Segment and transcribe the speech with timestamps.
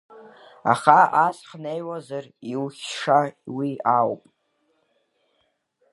[0.73, 3.19] Аха ас ҳнеиуазар, иухьша
[3.57, 4.21] уи ауп…